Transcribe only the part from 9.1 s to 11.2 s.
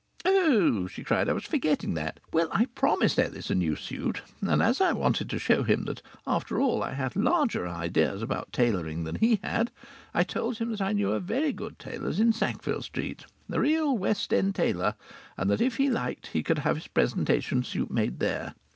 he had, I told him I knew a